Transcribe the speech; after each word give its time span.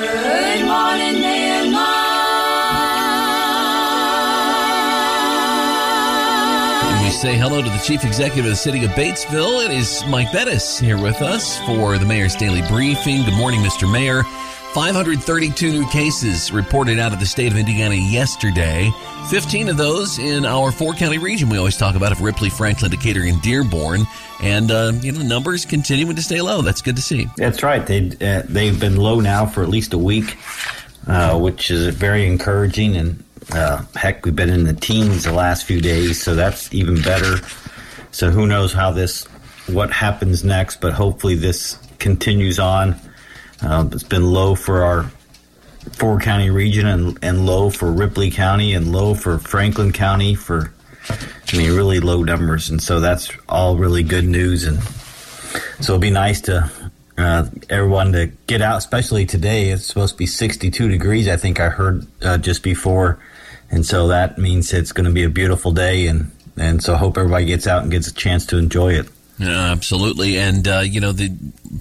Good 0.00 0.64
morning, 0.64 1.22
Nayland. 1.22 1.78
We 7.02 7.10
say 7.10 7.36
hello 7.36 7.62
to 7.62 7.68
the 7.68 7.82
chief 7.84 8.04
executive 8.04 8.44
of 8.44 8.50
the 8.50 8.56
city 8.56 8.84
of 8.84 8.92
Batesville. 8.92 9.64
It 9.64 9.72
is 9.72 10.04
Mike 10.06 10.30
Bettice 10.32 10.78
here 10.78 10.98
with 11.02 11.20
us 11.20 11.58
for 11.66 11.98
the 11.98 12.06
mayor's 12.06 12.36
daily 12.36 12.62
briefing. 12.68 13.24
Good 13.24 13.34
morning, 13.34 13.60
Mr. 13.60 13.90
Mayor. 13.90 14.22
532 14.74 15.72
new 15.72 15.86
cases 15.88 16.52
reported 16.52 16.98
out 16.98 17.14
of 17.14 17.20
the 17.20 17.26
state 17.26 17.50
of 17.50 17.58
Indiana 17.58 17.94
yesterday. 17.94 18.90
15 19.30 19.70
of 19.70 19.78
those 19.78 20.18
in 20.18 20.44
our 20.44 20.70
four 20.70 20.92
county 20.92 21.16
region 21.16 21.48
we 21.48 21.56
always 21.56 21.76
talk 21.76 21.96
about 21.96 22.12
of 22.12 22.20
Ripley, 22.20 22.50
Franklin, 22.50 22.90
Decatur, 22.90 23.22
and 23.22 23.40
Dearborn. 23.40 24.02
And, 24.42 24.70
uh, 24.70 24.92
you 25.00 25.10
know, 25.10 25.18
the 25.18 25.24
numbers 25.24 25.64
continuing 25.64 26.14
to 26.16 26.22
stay 26.22 26.42
low. 26.42 26.60
That's 26.60 26.82
good 26.82 26.96
to 26.96 27.02
see. 27.02 27.28
That's 27.38 27.62
right. 27.62 27.84
They, 27.84 28.10
uh, 28.20 28.42
they've 28.44 28.78
been 28.78 28.98
low 28.98 29.20
now 29.20 29.46
for 29.46 29.62
at 29.62 29.70
least 29.70 29.94
a 29.94 29.98
week, 29.98 30.36
uh, 31.06 31.38
which 31.38 31.70
is 31.70 31.94
very 31.94 32.26
encouraging. 32.26 32.94
And 32.96 33.24
uh, 33.52 33.84
heck, 33.94 34.26
we've 34.26 34.36
been 34.36 34.50
in 34.50 34.64
the 34.64 34.74
teens 34.74 35.24
the 35.24 35.32
last 35.32 35.64
few 35.64 35.80
days, 35.80 36.22
so 36.22 36.34
that's 36.34 36.72
even 36.74 37.00
better. 37.00 37.36
So 38.10 38.30
who 38.30 38.46
knows 38.46 38.74
how 38.74 38.90
this, 38.90 39.24
what 39.66 39.90
happens 39.90 40.44
next, 40.44 40.82
but 40.82 40.92
hopefully 40.92 41.36
this 41.36 41.78
continues 41.98 42.58
on. 42.58 43.00
Uh, 43.62 43.88
it's 43.92 44.02
been 44.02 44.30
low 44.30 44.54
for 44.54 44.82
our 44.82 45.10
four 45.92 46.18
county 46.20 46.50
region 46.50 46.86
and, 46.86 47.18
and 47.22 47.46
low 47.46 47.70
for 47.70 47.90
Ripley 47.90 48.30
County 48.30 48.74
and 48.74 48.92
low 48.92 49.14
for 49.14 49.38
Franklin 49.38 49.92
County 49.92 50.34
for, 50.34 50.72
I 51.10 51.56
mean, 51.56 51.74
really 51.74 52.00
low 52.00 52.22
numbers. 52.22 52.70
And 52.70 52.82
so 52.82 53.00
that's 53.00 53.30
all 53.48 53.76
really 53.76 54.02
good 54.02 54.24
news. 54.24 54.64
And 54.64 54.82
so 55.80 55.94
it'll 55.94 55.98
be 55.98 56.10
nice 56.10 56.40
to, 56.42 56.70
uh, 57.16 57.46
everyone 57.68 58.12
to 58.12 58.26
get 58.46 58.62
out, 58.62 58.78
especially 58.78 59.26
today. 59.26 59.70
It's 59.70 59.86
supposed 59.86 60.14
to 60.14 60.18
be 60.18 60.26
62 60.26 60.88
degrees, 60.88 61.28
I 61.28 61.36
think 61.36 61.58
I 61.58 61.68
heard 61.68 62.06
uh, 62.22 62.38
just 62.38 62.62
before. 62.62 63.18
And 63.70 63.84
so 63.84 64.08
that 64.08 64.38
means 64.38 64.72
it's 64.72 64.92
going 64.92 65.06
to 65.06 65.12
be 65.12 65.24
a 65.24 65.30
beautiful 65.30 65.72
day. 65.72 66.06
And, 66.06 66.30
and 66.56 66.82
so 66.82 66.94
I 66.94 66.98
hope 66.98 67.18
everybody 67.18 67.46
gets 67.46 67.66
out 67.66 67.82
and 67.82 67.90
gets 67.90 68.08
a 68.08 68.14
chance 68.14 68.46
to 68.46 68.58
enjoy 68.58 68.92
it. 68.92 69.08
Yeah, 69.38 69.70
absolutely. 69.70 70.36
And, 70.36 70.66
uh, 70.66 70.80
you 70.80 71.00
know, 71.00 71.12
the 71.12 71.32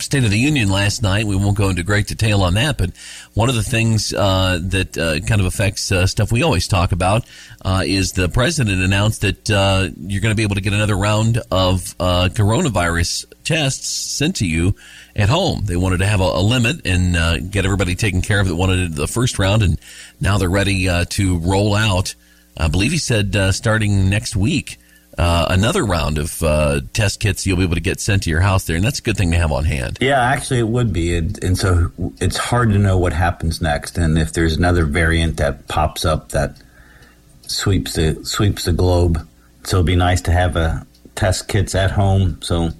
State 0.00 0.22
of 0.22 0.30
the 0.30 0.38
Union 0.38 0.68
last 0.68 1.02
night, 1.02 1.24
we 1.24 1.34
won't 1.34 1.56
go 1.56 1.70
into 1.70 1.82
great 1.82 2.06
detail 2.06 2.42
on 2.42 2.54
that, 2.54 2.76
but 2.76 2.90
one 3.32 3.48
of 3.48 3.54
the 3.54 3.62
things 3.62 4.12
uh, 4.12 4.58
that 4.62 4.98
uh, 4.98 5.20
kind 5.20 5.40
of 5.40 5.46
affects 5.46 5.90
uh, 5.90 6.06
stuff 6.06 6.30
we 6.30 6.42
always 6.42 6.68
talk 6.68 6.92
about 6.92 7.24
uh, 7.64 7.82
is 7.86 8.12
the 8.12 8.28
president 8.28 8.82
announced 8.82 9.22
that 9.22 9.50
uh, 9.50 9.88
you're 9.98 10.20
going 10.20 10.32
to 10.32 10.36
be 10.36 10.42
able 10.42 10.56
to 10.56 10.60
get 10.60 10.74
another 10.74 10.96
round 10.96 11.38
of 11.50 11.96
coronavirus 11.98 13.24
tests 13.44 13.88
sent 13.88 14.36
to 14.36 14.46
you 14.46 14.74
at 15.16 15.30
home. 15.30 15.64
They 15.64 15.76
wanted 15.76 15.98
to 15.98 16.06
have 16.06 16.20
a, 16.20 16.24
a 16.24 16.42
limit 16.42 16.86
and 16.86 17.50
get 17.50 17.64
everybody 17.64 17.94
taken 17.94 18.20
care 18.20 18.40
of 18.40 18.48
that 18.48 18.56
wanted 18.56 18.94
the 18.94 19.08
first 19.08 19.38
round, 19.38 19.62
and 19.62 19.80
now 20.20 20.36
they're 20.36 20.50
ready 20.50 20.86
to 21.06 21.38
roll 21.38 21.74
out. 21.74 22.14
I 22.58 22.68
believe 22.68 22.92
he 22.92 22.98
said 22.98 23.54
starting 23.54 24.10
next 24.10 24.36
week 24.36 24.78
uh, 25.18 25.46
another 25.50 25.84
round 25.84 26.16
of 26.16 26.42
uh, 26.42 26.80
test 26.92 27.18
kits 27.18 27.44
you'll 27.44 27.56
be 27.56 27.64
able 27.64 27.74
to 27.74 27.80
get 27.80 27.98
sent 28.00 28.22
to 28.22 28.30
your 28.30 28.40
house 28.40 28.64
there, 28.66 28.76
and 28.76 28.84
that's 28.84 29.00
a 29.00 29.02
good 29.02 29.16
thing 29.16 29.32
to 29.32 29.36
have 29.36 29.50
on 29.50 29.64
hand. 29.64 29.98
Yeah, 30.00 30.20
actually, 30.20 30.60
it 30.60 30.68
would 30.68 30.92
be, 30.92 31.16
and, 31.16 31.42
and 31.42 31.58
so 31.58 31.90
it's 32.20 32.36
hard 32.36 32.70
to 32.70 32.78
know 32.78 32.96
what 32.96 33.12
happens 33.12 33.60
next, 33.60 33.98
and 33.98 34.16
if 34.16 34.32
there's 34.32 34.56
another 34.56 34.84
variant 34.84 35.36
that 35.38 35.66
pops 35.66 36.04
up 36.04 36.28
that 36.30 36.56
sweeps 37.42 37.94
the 37.94 38.24
sweeps 38.24 38.64
the 38.64 38.72
globe, 38.72 39.26
so 39.64 39.78
it'd 39.78 39.86
be 39.86 39.96
nice 39.96 40.20
to 40.22 40.30
have 40.30 40.56
a 40.56 40.86
test 41.16 41.48
kits 41.48 41.74
at 41.74 41.90
home. 41.90 42.40
So, 42.40 42.70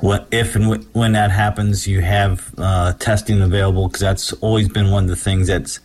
what 0.00 0.26
if 0.32 0.56
and 0.56 0.64
w- 0.64 0.88
when 0.92 1.12
that 1.12 1.30
happens, 1.30 1.86
you 1.86 2.00
have 2.00 2.52
uh, 2.58 2.94
testing 2.94 3.40
available 3.40 3.86
because 3.86 4.00
that's 4.00 4.32
always 4.34 4.68
been 4.68 4.90
one 4.90 5.04
of 5.04 5.10
the 5.10 5.16
things 5.16 5.46
that's 5.46 5.78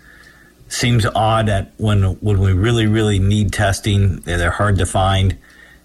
seems 0.68 1.06
odd 1.06 1.48
that 1.48 1.74
when 1.78 2.02
when 2.22 2.40
we 2.40 2.54
really 2.54 2.88
really 2.88 3.20
need 3.20 3.54
testing, 3.54 4.22
they're 4.22 4.50
hard 4.50 4.80
to 4.80 4.88
find 4.88 5.38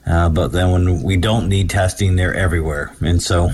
uh, 0.06 0.28
but 0.28 0.52
then 0.52 0.70
when 0.70 1.02
we 1.02 1.16
don't 1.16 1.48
need 1.48 1.70
testing, 1.70 2.16
they're 2.16 2.34
everywhere. 2.34 2.94
And 3.00 3.22
so 3.22 3.50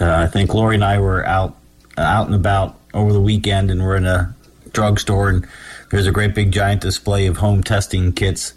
uh, 0.00 0.10
I 0.10 0.26
think 0.26 0.54
Lori 0.54 0.76
and 0.76 0.84
I 0.84 1.00
were 1.00 1.24
out 1.26 1.56
out 1.96 2.26
and 2.26 2.34
about 2.34 2.78
over 2.94 3.12
the 3.12 3.20
weekend, 3.20 3.70
and 3.70 3.82
we're 3.82 3.96
in 3.96 4.06
a 4.06 4.34
drugstore, 4.72 5.28
and 5.28 5.46
there's 5.90 6.06
a 6.06 6.12
great 6.12 6.34
big 6.34 6.52
giant 6.52 6.80
display 6.80 7.26
of 7.26 7.38
home 7.38 7.62
testing 7.62 8.12
kits 8.12 8.54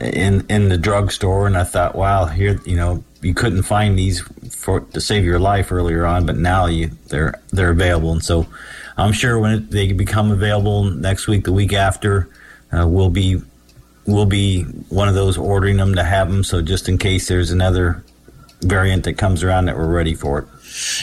in 0.00 0.46
in 0.48 0.68
the 0.68 0.78
drugstore. 0.78 1.46
And 1.46 1.56
I 1.56 1.64
thought, 1.64 1.94
wow, 1.94 2.26
here 2.26 2.58
you 2.64 2.76
know 2.76 3.04
you 3.22 3.34
couldn't 3.34 3.64
find 3.64 3.98
these 3.98 4.20
for 4.50 4.80
to 4.80 5.00
save 5.00 5.24
your 5.24 5.38
life 5.38 5.70
earlier 5.70 6.06
on, 6.06 6.24
but 6.24 6.36
now 6.36 6.66
you 6.66 6.90
they're 7.08 7.34
they're 7.50 7.70
available. 7.70 8.12
And 8.12 8.24
so 8.24 8.46
I'm 8.96 9.12
sure 9.12 9.38
when 9.38 9.52
it, 9.52 9.70
they 9.70 9.92
become 9.92 10.30
available 10.30 10.84
next 10.84 11.26
week, 11.26 11.44
the 11.44 11.52
week 11.52 11.72
after, 11.72 12.28
uh, 12.72 12.86
we'll 12.86 13.10
be 13.10 13.42
we'll 14.06 14.26
be 14.26 14.62
one 14.62 15.08
of 15.08 15.14
those 15.14 15.38
ordering 15.38 15.76
them 15.76 15.94
to 15.94 16.04
have 16.04 16.30
them. 16.30 16.44
So 16.44 16.62
just 16.62 16.88
in 16.88 16.98
case 16.98 17.28
there's 17.28 17.50
another 17.50 18.02
variant 18.62 19.04
that 19.04 19.14
comes 19.14 19.42
around, 19.42 19.66
that 19.66 19.76
we're 19.76 19.90
ready 19.90 20.14
for 20.14 20.40
it. 20.40 20.46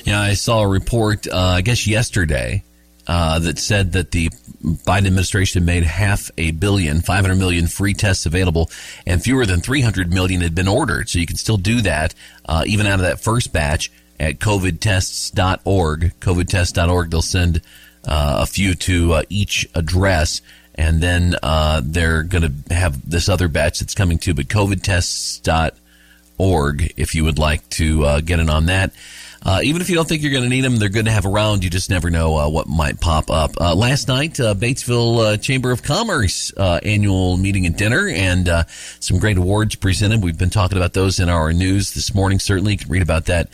Yeah, 0.05 0.21
I 0.21 0.33
saw 0.33 0.61
a 0.61 0.67
report, 0.67 1.27
uh, 1.27 1.37
I 1.37 1.61
guess 1.61 1.87
yesterday, 1.87 2.63
uh, 3.07 3.39
that 3.39 3.57
said 3.57 3.93
that 3.93 4.11
the 4.11 4.29
Biden 4.63 5.07
administration 5.07 5.65
made 5.65 5.83
half 5.83 6.29
a 6.37 6.51
billion, 6.51 7.01
500 7.01 7.35
million 7.35 7.67
free 7.67 7.93
tests 7.93 8.25
available, 8.25 8.69
and 9.05 9.23
fewer 9.23 9.45
than 9.45 9.61
300 9.61 10.13
million 10.13 10.41
had 10.41 10.55
been 10.55 10.67
ordered. 10.67 11.09
So 11.09 11.19
you 11.19 11.25
can 11.25 11.37
still 11.37 11.57
do 11.57 11.81
that, 11.81 12.13
uh, 12.45 12.63
even 12.65 12.85
out 12.85 12.95
of 12.95 13.05
that 13.05 13.19
first 13.19 13.53
batch 13.53 13.91
at 14.19 14.39
covidtests.org. 14.39 16.13
Covidtests.org, 16.19 17.11
they'll 17.11 17.21
send 17.21 17.61
uh, 18.05 18.39
a 18.41 18.45
few 18.45 18.73
to 18.73 19.13
uh, 19.13 19.21
each 19.29 19.67
address 19.75 20.41
and 20.77 21.01
then 21.01 21.35
uh, 21.41 21.81
they're 21.83 22.21
going 22.23 22.43
to 22.43 22.51
have 22.73 23.09
this 23.09 23.29
other 23.29 23.47
batch 23.47 23.79
that's 23.79 23.95
coming 23.95 24.19
too. 24.19 24.33
But 24.33 24.47
covidtests.org, 24.47 26.93
if 26.97 27.15
you 27.15 27.23
would 27.23 27.39
like 27.39 27.69
to 27.69 28.03
uh, 28.05 28.19
get 28.21 28.39
in 28.39 28.49
on 28.49 28.65
that. 28.67 28.93
Uh, 29.45 29.59
even 29.63 29.81
if 29.81 29.89
you 29.89 29.95
don't 29.95 30.09
think 30.09 30.23
you're 30.23 30.31
going 30.31 30.43
to 30.43 30.49
need 30.49 30.61
them, 30.61 30.77
they're 30.77 30.89
good 30.89 31.05
to 31.05 31.11
have 31.11 31.25
around. 31.25 31.63
You 31.63 31.69
just 31.69 31.89
never 31.89 32.09
know 32.09 32.37
uh, 32.37 32.49
what 32.49 32.67
might 32.67 32.99
pop 32.99 33.29
up. 33.29 33.51
Uh, 33.61 33.75
last 33.75 34.07
night, 34.07 34.39
uh, 34.39 34.55
Batesville 34.55 35.41
Chamber 35.41 35.71
of 35.71 35.83
Commerce 35.83 36.51
uh, 36.57 36.79
annual 36.83 37.37
meeting 37.37 37.65
and 37.65 37.77
dinner, 37.77 38.09
and 38.09 38.49
some 38.99 39.19
great 39.19 39.37
awards 39.37 39.75
presented. 39.75 40.23
We've 40.23 40.37
been 40.37 40.49
talking 40.49 40.77
about 40.77 40.93
those 40.93 41.19
in 41.19 41.29
our 41.29 41.53
news 41.53 41.93
this 41.93 42.13
morning. 42.13 42.39
Certainly, 42.39 42.73
you 42.73 42.77
can 42.79 42.89
read 42.89 43.03
about 43.03 43.27
that 43.27 43.49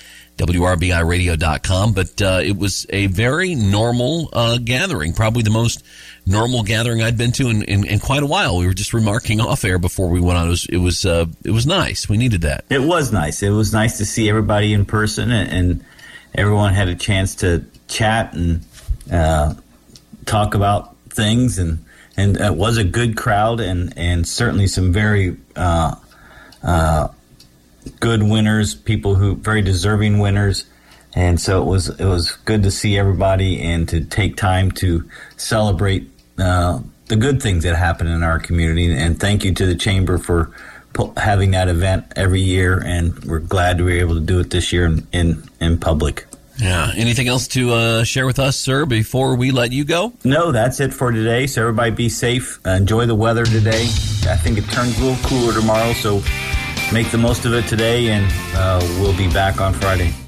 WRBIRadio.com. 0.45 1.93
But 1.93 2.21
it 2.43 2.57
was 2.57 2.85
a 2.89 3.07
very 3.07 3.55
normal 3.55 4.29
gathering, 4.63 5.13
probably 5.13 5.43
the 5.43 5.49
most 5.49 5.83
normal 6.25 6.63
gathering 6.63 7.01
I'd 7.01 7.17
been 7.17 7.31
to 7.33 7.49
in, 7.49 7.63
in, 7.63 7.85
in, 7.85 7.99
quite 7.99 8.23
a 8.23 8.25
while. 8.25 8.57
We 8.57 8.65
were 8.65 8.73
just 8.73 8.93
remarking 8.93 9.41
off 9.41 9.63
air 9.65 9.77
before 9.77 10.09
we 10.09 10.21
went 10.21 10.37
on. 10.37 10.47
It 10.47 10.49
was 10.49 10.65
it 10.65 10.77
was 10.77 11.05
uh, 11.05 11.25
it 11.43 11.51
was 11.51 11.65
nice. 11.65 12.07
We 12.07 12.17
needed 12.17 12.41
that. 12.41 12.65
It 12.69 12.81
was 12.81 13.11
nice. 13.11 13.43
It 13.43 13.49
was 13.49 13.73
nice 13.73 13.97
to 13.97 14.05
see 14.05 14.29
everybody 14.29 14.73
in 14.73 14.85
person, 14.85 15.31
and, 15.31 15.51
and 15.51 15.85
everyone 16.35 16.73
had 16.73 16.87
a 16.87 16.95
chance 16.95 17.35
to 17.35 17.65
chat 17.87 18.33
and 18.33 18.65
uh, 19.11 19.53
talk 20.25 20.55
about 20.55 20.95
things. 21.09 21.59
and 21.59 21.83
And 22.17 22.37
it 22.37 22.55
was 22.55 22.77
a 22.77 22.83
good 22.83 23.17
crowd, 23.17 23.59
and 23.59 23.93
and 23.97 24.27
certainly 24.27 24.67
some 24.67 24.91
very. 24.91 25.37
Uh, 25.55 25.95
uh 26.63 27.09
good 28.03 28.21
winners, 28.21 28.75
people 28.75 29.15
who 29.15 29.33
very 29.33 29.61
deserving 29.61 30.19
winners, 30.19 30.65
and 31.15 31.39
so 31.39 31.61
it 31.61 31.65
was 31.65 31.87
it 31.87 32.05
was 32.05 32.33
good 32.43 32.63
to 32.63 32.69
see 32.69 32.97
everybody 32.97 33.61
and 33.61 33.87
to 33.87 34.03
take 34.03 34.35
time 34.35 34.71
to 34.71 35.09
celebrate 35.37 36.09
uh, 36.37 36.81
the 37.07 37.15
good 37.15 37.41
things 37.41 37.63
that 37.63 37.77
happen 37.77 38.07
in 38.07 38.21
our 38.21 38.39
community. 38.39 38.93
And 38.93 39.17
thank 39.17 39.45
you 39.45 39.53
to 39.53 39.65
the 39.65 39.75
chamber 39.75 40.17
for 40.17 40.51
having 41.15 41.51
that 41.51 41.69
event 41.69 42.11
every 42.17 42.41
year. 42.41 42.77
And 42.85 43.23
we're 43.23 43.39
glad 43.39 43.79
we 43.79 43.85
were 43.85 43.99
able 44.01 44.15
to 44.15 44.25
do 44.25 44.41
it 44.41 44.49
this 44.49 44.73
year 44.73 44.85
in 44.85 45.07
in, 45.13 45.43
in 45.61 45.77
public. 45.77 46.25
Yeah. 46.57 46.91
Anything 46.97 47.29
else 47.29 47.47
to 47.49 47.71
uh, 47.71 48.03
share 48.03 48.25
with 48.25 48.37
us, 48.37 48.57
sir, 48.57 48.85
before 48.85 49.35
we 49.35 49.51
let 49.51 49.71
you 49.71 49.85
go? 49.85 50.11
No, 50.25 50.51
that's 50.51 50.81
it 50.81 50.94
for 50.94 51.11
today. 51.11 51.47
So 51.47 51.61
everybody 51.61 51.91
be 51.91 52.09
safe. 52.09 52.59
Uh, 52.65 52.71
enjoy 52.71 53.06
the 53.06 53.15
weather 53.15 53.45
today. 53.45 53.83
I 54.27 54.35
think 54.35 54.57
it 54.57 54.65
turns 54.65 54.99
a 54.99 55.06
little 55.06 55.29
cooler 55.29 55.53
tomorrow, 55.53 55.94
so 55.94 56.21
make 56.94 57.10
the 57.10 57.18
most 57.18 57.45
of 57.45 57.54
it 57.54 57.68
today, 57.68 58.10
and 58.10 58.25
uh, 58.56 58.80
we'll 59.00 59.18
be 59.18 59.28
back 59.28 59.60
on 59.60 59.74
Friday. 59.74 60.24